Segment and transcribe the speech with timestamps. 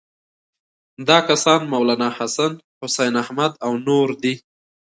[1.07, 4.33] دا کسان مولناحسن، حسین احمد او نور دي.